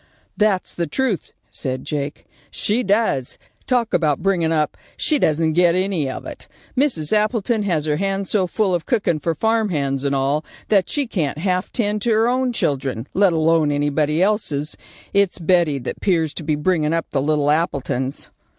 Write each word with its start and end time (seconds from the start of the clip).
"That's 0.35 0.73
the 0.73 0.87
truth," 0.87 1.31
said 1.51 1.83
Jake; 1.85 2.25
"she 2.49 2.81
does. 2.81 3.37
Talk 3.67 3.93
about 3.93 4.23
bringin' 4.23 4.51
up. 4.51 4.75
She 4.97 5.19
doesn't 5.19 5.53
get 5.53 5.75
any 5.75 6.09
of 6.09 6.25
it. 6.25 6.47
Mrs. 6.75 7.13
Appleton 7.13 7.61
has 7.61 7.85
her 7.85 7.97
hands 7.97 8.31
so 8.31 8.47
full 8.47 8.73
of 8.73 8.87
cookin' 8.87 9.19
for 9.19 9.35
farm 9.35 9.69
hands 9.69 10.03
and 10.03 10.15
all, 10.15 10.43
that 10.69 10.89
she 10.89 11.05
can't 11.05 11.37
half 11.37 11.71
tend 11.71 12.01
to 12.01 12.11
her 12.13 12.27
own 12.27 12.51
children, 12.51 13.05
let 13.13 13.31
alone 13.31 13.71
anybody 13.71 14.23
else's. 14.23 14.75
It's 15.13 15.37
Betty 15.37 15.77
that 15.77 16.01
'pears 16.01 16.33
to 16.33 16.43
be 16.43 16.55
bringin' 16.55 16.93
up 16.93 17.05
the 17.11 17.21
little 17.21 17.51
Appletons." 17.51 18.31